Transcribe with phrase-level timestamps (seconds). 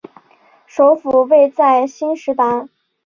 [0.65, 2.67] 首府位在兴实达。